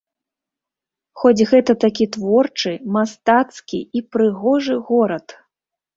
[1.23, 5.27] Хоць гэта такі творчы, мастацкі і прыгожы горад!